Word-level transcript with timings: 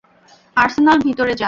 আর্সলান, 0.57 0.97
ভিতরে 0.99 1.31
যা। 1.31 1.39